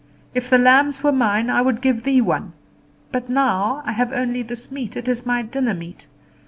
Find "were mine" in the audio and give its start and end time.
1.03-1.51